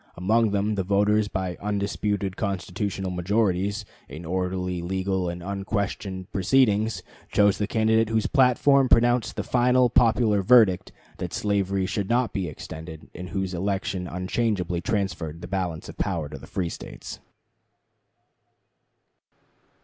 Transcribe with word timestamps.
Among 0.17 0.49
them 0.49 0.73
the 0.73 0.83
voters 0.83 1.27
by 1.27 1.57
undisputed 1.61 2.35
constitutional 2.35 3.11
majorities, 3.11 3.85
in 4.09 4.25
orderly, 4.25 4.81
legal, 4.81 5.29
and 5.29 5.43
unquestioned 5.43 6.31
proceedings, 6.31 7.03
chose 7.31 7.59
the 7.59 7.67
candidate 7.67 8.09
whose 8.09 8.25
platform 8.25 8.89
pronounced 8.89 9.35
the 9.35 9.43
final 9.43 9.91
popular 9.91 10.41
verdict 10.41 10.91
that 11.19 11.33
slavery 11.33 11.85
should 11.85 12.09
not 12.09 12.33
be 12.33 12.47
extended, 12.47 13.09
and 13.13 13.29
whose 13.29 13.53
election 13.53 14.07
unchangeably 14.07 14.81
transferred 14.81 15.39
the 15.41 15.47
balance 15.47 15.87
of 15.87 15.99
power 15.99 16.27
to 16.29 16.39
the 16.39 16.47
free 16.47 16.69
States. 16.69 17.19